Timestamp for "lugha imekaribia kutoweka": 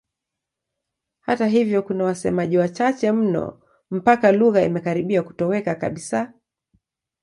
4.31-5.75